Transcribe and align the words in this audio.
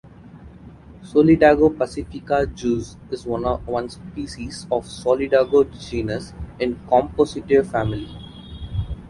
Solidago 1.03 1.69
pacifica 1.69 2.43
Juz. 2.47 2.97
is 3.11 3.23
one 3.27 3.87
species 3.87 4.65
of 4.71 4.85
Solidago 4.87 5.63
genus 5.79 6.33
in 6.59 6.75
Compositae 6.89 7.61
family. 7.69 8.07